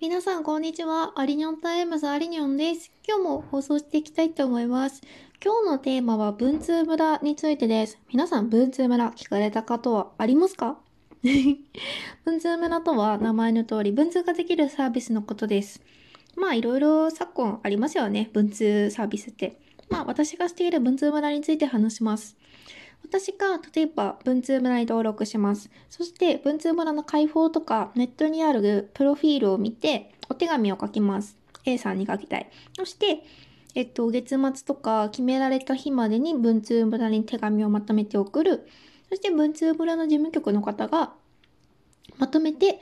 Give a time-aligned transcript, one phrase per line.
[0.00, 1.12] 皆さん、こんにちは。
[1.16, 2.90] アリニョンタイムズアリニョンです。
[3.06, 5.02] 今日も放送していきたいと思います。
[5.44, 7.98] 今日のテーマは文通村についてです。
[8.10, 10.78] 皆さん、文通村聞かれたことはありますか？
[12.24, 15.82] 文通村とは名前の通り文通ができるサービスのことです。
[16.34, 18.30] まあ、いろいろ昨今ありますよね。
[18.32, 19.60] 文通サービスって。
[19.90, 22.38] まあ、私がしている文通村について話します。
[23.02, 25.70] 私が例えば文通村に登録します。
[25.88, 31.36] そして文通村の開放とかネットにあるプロフィールを見てお手紙を書きます。
[31.64, 32.50] A さんに書きたい。
[32.76, 33.22] そして、
[33.74, 38.66] えっと、月末とか決められた日までに文通村に手紙をまとめて送る。
[39.08, 41.12] そして文通村の事務局の方が
[42.18, 42.80] まとめて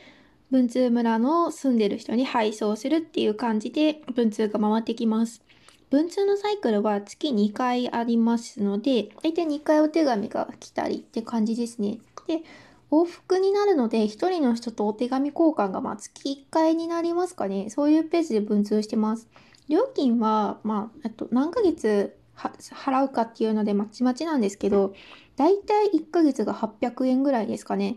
[0.50, 5.42] 文通村の住んでる人に配送するっていう感じで文通が回ってきます。
[5.90, 11.98] 文通のサイクルは月2回ありますので、大体2回お手紙が来たりって感じですね。
[12.26, 12.42] で、
[12.90, 17.70] 往復になるので、1人の人とお手紙交換がま月1回になりますかね。
[17.70, 19.28] そういうペースで文通してます。
[19.68, 24.94] 料金は、まあ、あと何ヶ月払うかっていうのでまちまちなんですけど、
[25.36, 27.96] 大体1ヶ月が800円ぐらいですかね。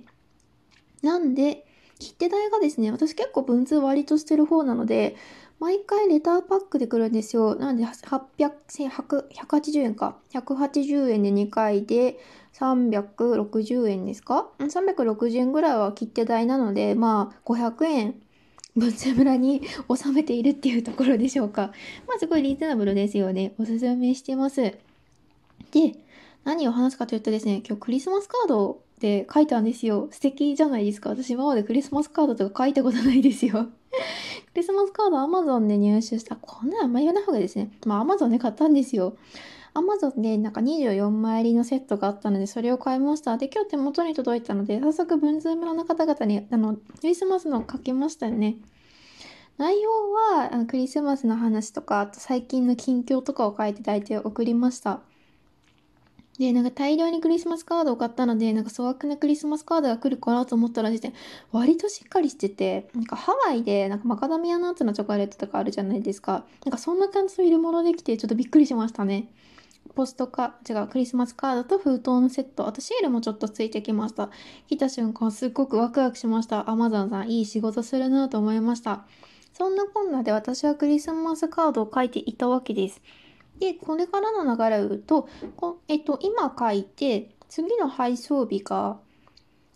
[1.02, 1.66] なんで、
[2.00, 5.16] 切手代がですね、私結構文通割としてる方なので、
[5.62, 7.54] 毎回レターパックで来るんですよ。
[7.54, 10.17] なんで、800、100 180円か。
[10.34, 12.17] 180円で2回で
[12.54, 18.16] 360円ですか ?360 円ぐらいは切手代なので、まあ、500円、
[18.76, 19.62] 文通村に
[19.95, 21.67] 収めているっていうところでしょうか。
[22.08, 23.54] まあ、すごいリーズナブルですよね。
[23.59, 24.62] おすすめしてます。
[24.64, 24.80] で、
[26.44, 30.07] 何を話すかというとですね、今日クリスマスカードで書いたんですよ。
[30.11, 31.09] 素敵じゃないですか。
[31.09, 33.67] 私今までクリスマスカードとか書いたことないですよ。
[34.53, 36.38] クリスマスカード Amazon で入手した。
[36.38, 37.71] こんなのあんま言わない方がですね。
[37.85, 39.17] まあ Amazon で買ったんですよ。
[39.73, 43.38] Amazon でなんか24枚入りのセットがあったので、それを買いました。
[43.38, 48.58] で、今日手元に届いたので、早速文通村の方々に、あの、クリスマスの書きましたよね。
[49.58, 55.02] 内容はあのクリスマスの話とか、あと最近の近況とかを書いて大体送りました。
[56.39, 61.14] で、なんか大量にクリスマスカードを買ったので、なんか粗悪なクリスマスカードが来るかなと思ったらですね、
[61.52, 66.45] 割としっかりしてて、なんかハワイでなんかマカダミアナッツのチョコレートとかあるじゃないですか。
[66.65, 69.30] なんかそんな感じの入れ物できて、ちょっとびっくりしましたね。
[69.93, 72.67] ポストか、違う、クリスマスカードと封筒のセット。
[72.67, 74.30] あとシールもちょっとついてきました。
[74.67, 76.70] 来た瞬間すっごくワクワクしました。
[76.70, 79.05] アマゾンさんいい仕事するなと思いました。
[79.53, 83.02] そんなこんなで私はクリスマスカードを書いていたわけです。
[83.60, 89.00] で、これからの流れを言うと、こえっと、今書いて、次の配送日が、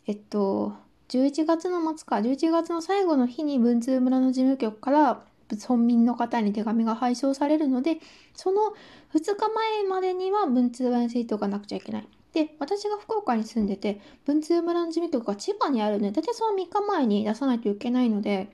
[0.08, 0.74] えっと、
[1.10, 8.00] 11月の末か、11月の最後の日に文通村の事務局から村民の方に手紙が配送されるので、
[8.34, 8.74] その
[9.14, 12.08] 2日前までには文通村についておかなくちゃいけない。
[12.34, 18.50] で、私が福岡に住んでて、文通村の事務局が千葉にあるので、大体その3日前に出さないといけないので、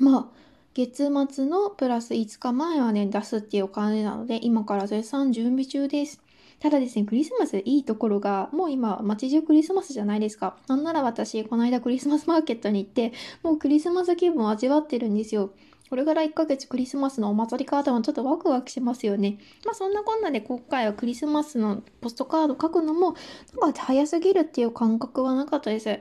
[0.00, 0.26] まあ、
[0.74, 6.22] 月末のプラス5日前はね、出すっていうお金なので、今から絶賛準備中です。
[6.60, 10.56] ただですね、クリスマスいいところが、もう今、街中クリスマスじゃないですか。
[10.66, 13.12] なんなら私、この間クリスマスマーケットに行って、
[13.42, 15.50] もうクリスマス気分を味わってるんですよ。
[15.88, 19.38] これから1ヶ月クリスマスのお祭りカードもちょっとワクワクしますよね。
[19.64, 23.14] まあそんなこんなで今回はクリスマスのポストカード書くのも、
[23.60, 25.98] なんか早すぎるっていう感覚はなかったです。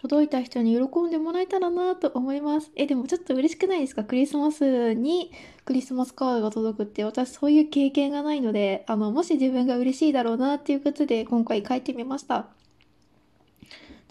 [0.00, 2.70] 届いた人に喜んでもらえたらなと思います。
[2.76, 4.04] え、でもちょっと嬉しくないですか？
[4.04, 5.32] クリスマスに
[5.64, 12.46] クリスマスカードが届くって私そういう経験がないので、あの、もし自分が嬉しいだろうなっていうことで今回書いてみました。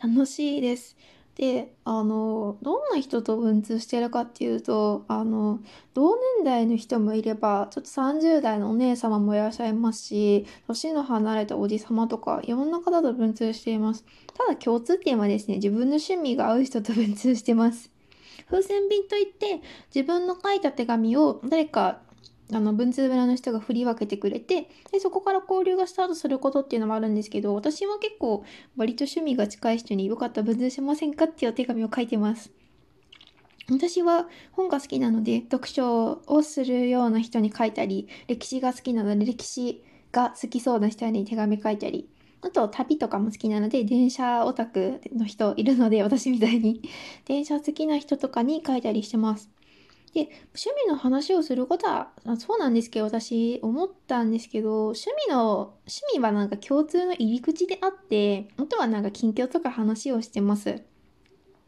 [0.04, 0.98] 楽しいです。
[1.38, 5.60] で、あの、どんな人と文通してるかっていうと、あの、
[5.94, 14.04] 同年代の人もいれば、ちょっと30代のお姉様もいらっしゃいますし、年の離れたおじ様とか、いろんな方と文通しています。
[14.34, 17.92] ただ共通点はですね、自分の趣味が合う人と文通してます。
[18.50, 19.62] 風船便といって、
[19.94, 22.02] 自分の書いた手紙を誰か、
[22.52, 28.44] あの、文通村の人が振り分けてくれて、で、そこから交流がスタートすることっていうのもあるんですけど、私は結構、
[28.78, 32.52] 割と趣味が近い人によかった文通しませんかっていうお手紙を書いてます。
[33.70, 39.84] 私は本が好きなので、読書をするような人に書いたり、歴史が好きなので、歴史
[40.14, 42.10] が好きそうな人に手紙書いたり、
[42.42, 46.82] あと旅とかも好きなので、電車オタクの人いるので、私みたいに。
[47.26, 49.50] 電車好きな人とかに書いたりしてます。
[50.18, 60.82] で、趣味の話をすることは、あそうなんですけど、私思ったんですけど、趣味の、趣味はなんか共通の入り口であって、あとはなんか近況とか話をしてます。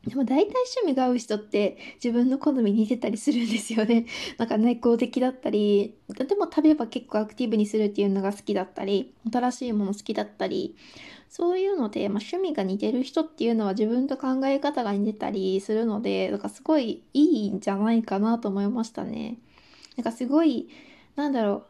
[0.08, 4.08] でも大体趣味が合う人って自分の好みに似てたりするんですよね。
[4.40, 10.76] なんか内向的だったり、でも食べば結構アクティブにするっていうのが好きだったり、新しいもの好きだったり、
[11.30, 19.38] そういうので、まあ、趣味が似てる人っていうのは自分と考え方が似てたりするので、だからすごいいいんじゃないかなと思いましたね。
[19.96, 20.70] なんかすごい、
[21.16, 21.66] なんだろ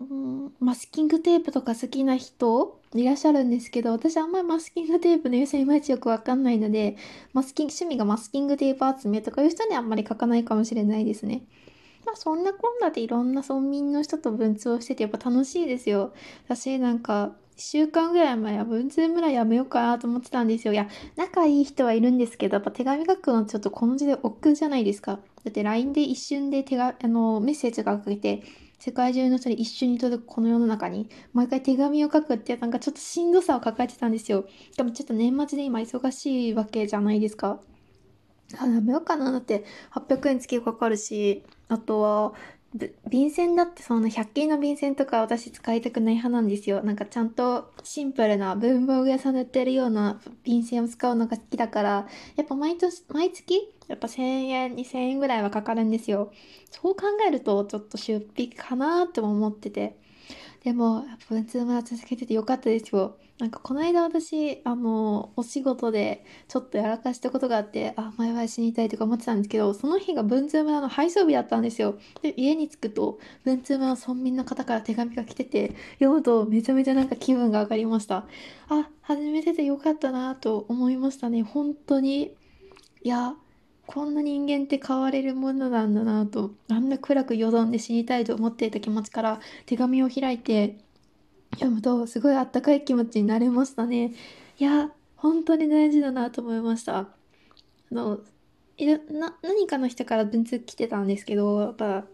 [0.00, 6.96] う、うん、マスキングテープとか好きな人いらっしゃるんですけど、私あんまりマスキングテープの良さいまいちよくわかんないので、
[7.32, 11.42] マスキング、趣味がマスキングテープ集めとかいう人にはあんまり書かないかもしれないですね。
[12.06, 16.12] まあそんなこんなでいろんな村民の人と文通をしててやっぱ楽しいですよ。
[16.46, 20.72] 私なんか1週間ぐらい前は文通村やめようかなと思ってたんですよ。
[20.72, 25.18] いや、仲いい人はいるんですけど、やっぱ手紙書くのちょっとこの時代億劫じゃないですか。
[25.44, 28.44] だって LINE で一瞬で手が、あの、メッセージが書けて、
[28.78, 34.44] 世界中の人に一緒に届くこの世の中に、毎回手紙を書くってなんかちょっとしんどさを抱えてたんですよ。
[34.76, 37.60] でもちょっと年末で今忙しいわけじゃないですか。
[38.56, 39.30] あ、やめようかな。
[39.32, 42.34] だって800円月かかるし、あとは、
[43.08, 46.82] 便箋だってその100均の便箋とか私使いたくない派なんですよ。
[46.82, 56.30] なんかちゃんとシンプルな文房具屋さんで売ってるような便箋を使うのが好きだから、やっぱ毎年、毎月やっぱ1000円、2000円ぐらいはかかるんですよ。
[56.70, 59.96] そう考えるとちょっと出費かなっても思ってて。
[60.64, 63.16] でも、文通村続けててよかったですよ。
[63.38, 71.98] なんかこの間私、あの、お仕事でちょっとやらかしたことがあって、あ、前は死にたいとか思ってたんですけど、その日が文通村の配送日だったんですよ。
[72.20, 78.26] で、家に着くと、文通村の村民の方から手紙が来てて、読むとめちゃめちゃなんか気分が上がりました。
[78.68, 81.42] あ、初めてでよかったなと思いましたね。
[81.44, 82.34] 本当に。
[83.04, 83.36] いや、
[83.88, 90.76] こんな人間って変われるものなんだなと、あんな暗くよどんで死にたいと思っていた気持ちから手紙を開いて、
[91.52, 94.12] 読むとすごいあったかい気持ちになれましたね。
[94.58, 96.98] いや、本当に大事だなと思いました。
[96.98, 97.08] あ
[97.90, 98.20] の、
[98.76, 102.04] いな、何かの人から文通来てたんですけど、やっぱ、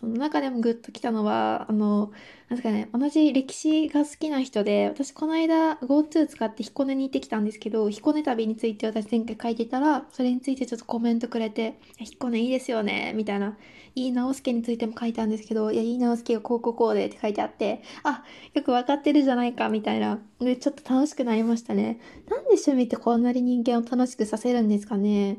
[0.00, 2.12] その中でもグッときたのは、あの、
[2.48, 13.58] なんですかね、同じ歴史が好きな人で、私この間 GoTo 使って彦根に行ってきたんですけど、彦根旅について私前回書いてたら、それについてちょっとコメントくれて、彦根いいですよね、みたいな。
[13.94, 18.24] いい直輔についても書いたんですけど、いや、いい直輔がこうこうこうでって書いてあって、あ、
[18.54, 20.18] よくわかってるじゃないか、みたいな。
[20.38, 22.00] で、ちょっと楽しくなりましたね。
[22.28, 25.38] なんで趣味ってこんなに人間を楽しくさせるんですかね。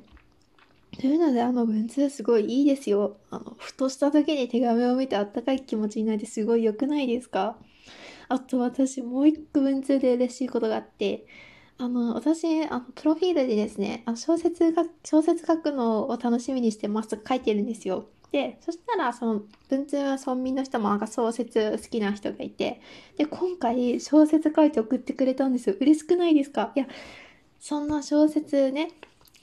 [0.99, 3.17] というので、あの文通すごいいいですよ。
[3.29, 7.57] あの、ふとした時に手紙を見てあったかい気持ちになってすごい良くないですか？
[8.29, 11.25] あと私もう一個文通で嬉しいことがあって、
[11.77, 18.05] あの、私、あの、プロフィールでですね、あの小説が、小説書くのを楽しみにしてますと書いてるんですよ。
[18.31, 22.81] で、そしたら、その、文通は村民の人もなんか小説好きな人がいて、
[23.17, 25.75] で、今回小説書いて送ってくれたんですよ。
[25.81, 26.71] 嬉しくないですか？
[26.75, 26.87] いや、
[27.59, 28.91] そんな小説ね、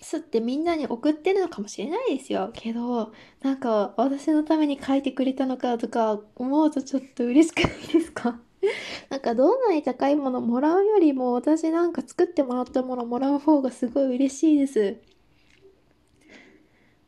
[0.00, 2.50] すってみんなに送ってるのかもしれないですよ。
[2.54, 3.12] けど、
[3.42, 8.40] なんか私のために書いてくれたのかとか思うとちょっと嬉しくないですか？
[9.10, 14.96] なんかどんなに高いものもらうよりも私なんか作ってもらったものもらう方がすごい嬉しいです。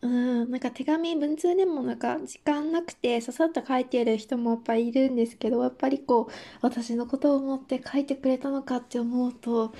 [0.02, 6.32] うん、なんか手紙文通でもなんか時間なくてささっと書いてる人もやっぱりいるんですけどやっぱりこう
[6.62, 9.74] 私のことを思って書いてくれたのかって思うと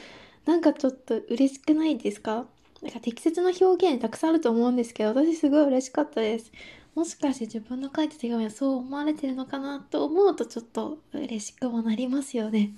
[0.45, 2.47] なんかちょっと嬉しくないですか？
[2.82, 6.50] なんか適切な表現たくさんあると思うんですけど、私すごい嬉しかったです。
[6.94, 12.73] もしかして自分の書いた手紙はそう思われてるのかなと思うとちょっと嬉しくもなりますよね。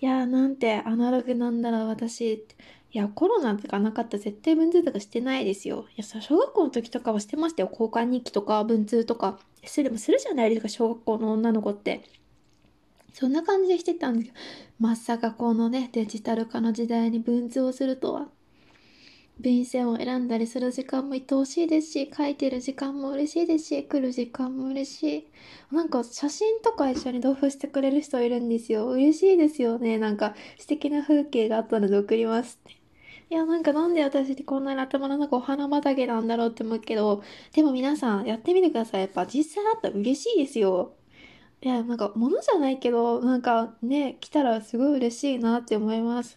[0.00, 2.46] いやーなんてアナログなんだろう私。
[2.92, 5.86] いや、コロナとかなかったら絶対文通とかしてないですよ。
[5.90, 7.68] いや、小学校の時とかはしてましたよ。
[7.70, 9.38] 交換日記とか文通とか。
[9.64, 12.02] それでもするじゃないですか、小学校の女の子って。
[13.12, 14.38] そんな感じでしてたんですけど、
[14.80, 18.28] まさかこのね、デジタル化の時代に文通をするとは。
[19.42, 25.26] 便箋を選んだりする時間も愛おしいですし、書いてる時間も嬉しいですし、来る時間も嬉しい。
[25.74, 28.86] なんか写真とか一緒に同封してくれる人いるんですよ。
[28.88, 29.96] 嬉しいですよね。
[29.96, 32.80] なんか素敵な風景があったので送りますって。
[33.30, 37.22] いや、なんかなんで私ってこんなに頭の中お花畑なんだろうって思うけど、
[37.54, 39.00] でも皆さんやってみてください。
[39.02, 40.92] やっぱ実際あったら嬉しいですよ。
[41.62, 46.36] いや、なんか物じゃないけど、なんかね、来たらすごい嬉しいなって思います。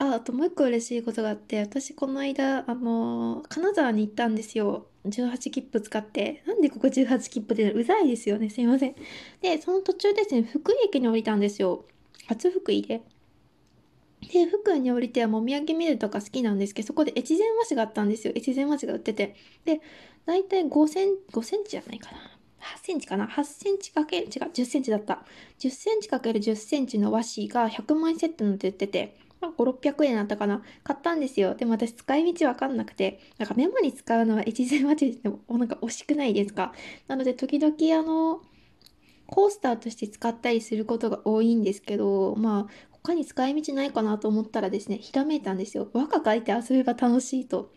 [0.00, 4.86] あ、あともう一個嬉しいことがあって、私この間、あのー、金沢に行ったんですよ。
[5.04, 6.42] 18切符使って。
[6.46, 8.48] なんでここ18切符でうざいですよね。
[8.48, 8.94] すいません。
[9.42, 11.84] で、その途中ですね、福井駅に降りたんですよ。
[12.26, 13.02] 初福井で。
[14.32, 18.32] で、福井に降りては、もみあげ見るとか好きなんですけど、そこで越前和紙があったんですよ。
[18.34, 19.36] 越前和紙が売ってて。
[19.66, 19.82] で、
[20.24, 22.18] だいたい5セン、5センチじゃないかな。
[22.60, 25.24] 8センチかな ?8 センチかけ、違う、10センチだった。
[25.58, 30.62] 10センチかける10センチの和紙が100枚セットのって売ってて、まあ、5、600円だったかな？
[30.82, 31.54] 買ったんですよ。
[31.54, 36.72] でも私使い道わかんなくて、なんかメモに使うのは一前待ちでも なんか惜しくないですか？
[37.08, 38.42] なので時々あの、
[39.26, 45.88] コースターとして使ったりすることが多いんですけど、まあ、他に使い道ないかなと思ったらですね、ひらめいたんですよ。
[45.92, 47.72] 和歌書いて遊べば楽しいと。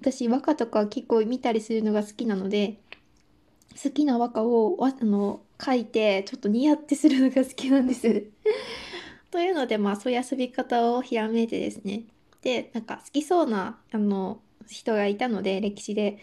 [0.00, 2.80] 私、和歌とか結構見たりするのが好きなので、
[3.82, 8.26] 好きな和歌をあの書いて、ちょっと似合ってするのが好きなんです。
[9.36, 12.04] というので、まあ、そういう遊び方をひらめいてですね。
[12.40, 16.16] で、なんか好きそうな、あの、人がいたので、歴史で。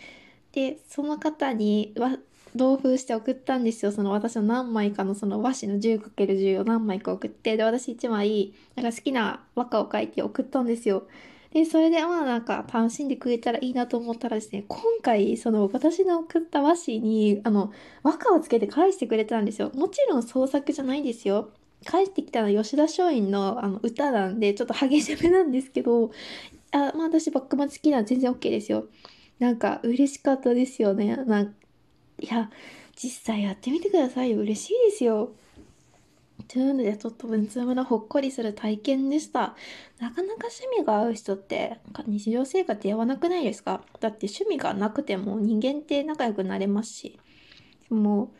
[0.51, 2.17] で、その方には、
[2.55, 3.91] 同封して送ったんですよ。
[3.91, 11.07] その私の何枚かのその和紙の 10×10 を何枚か送って、で、私1枚、なんか好きな和歌を書いて送ったんですよ。
[11.51, 19.69] で、それでまあなんか楽しんでくれたらいいなと思ったらですね、今回その私の送った和紙にあの和歌をつけて返してくれたんですよ。
[19.75, 21.51] もちろん創作じゃないんですよ。
[21.83, 26.11] 返してきたのは吉田松陰のあの歌なんでちょっと激しめなんですけど、
[26.71, 28.87] あまあ私バックマン好きなら全然 OK ですよ。
[29.39, 31.15] なんか嬉しかったですよね。
[31.15, 31.55] なん
[32.19, 32.49] いや、
[32.95, 34.39] 実際やってみてくださいよ。
[34.39, 35.31] 嬉しいですよ。
[36.47, 39.55] というので、ちょっと文通村ほっこりする体験でした。
[39.99, 43.81] なかなか趣味が合う人って、日常生活でやわなくないですか？
[43.99, 47.19] だって趣味がなくても人間って仲良くなれますし。
[47.89, 48.31] も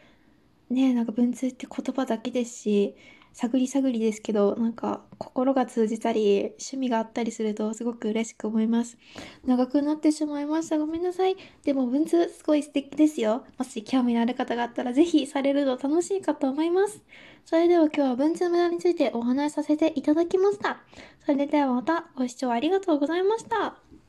[0.70, 2.96] う、ねなんか文通って言葉だけですし、
[3.34, 8.98] 探り探りですけど、なんか心が通じたり、趣味があったりするとすごく嬉しく思います。
[9.46, 10.78] 長くなってしまいました。
[10.78, 11.36] ごめんなさい。
[11.64, 13.44] でも文通すごい素敵ですよ。
[13.58, 17.02] もし興味のある方があったらぜひされると楽しいかと思います。
[17.46, 20.78] それでは今日は文通村についてお話しさせていただきました。
[21.26, 24.03] それではまたご視聴ありがとうございました。